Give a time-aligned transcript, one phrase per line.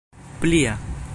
[0.39, 0.73] plia